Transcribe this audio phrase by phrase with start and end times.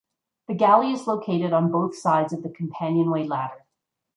[0.47, 3.65] The galley is located on both sides of the companionway ladder.